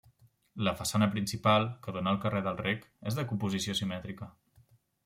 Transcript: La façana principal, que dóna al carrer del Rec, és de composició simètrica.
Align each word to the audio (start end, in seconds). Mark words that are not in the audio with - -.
La 0.67 0.71
façana 0.79 1.09
principal, 1.15 1.67
que 1.85 1.95
dóna 1.99 2.13
al 2.15 2.19
carrer 2.25 2.43
del 2.49 2.59
Rec, 2.65 2.89
és 3.13 3.21
de 3.21 3.31
composició 3.35 3.79
simètrica. 3.83 4.35